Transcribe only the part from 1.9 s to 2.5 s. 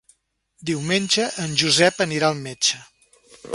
anirà al